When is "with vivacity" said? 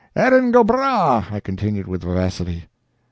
1.87-2.65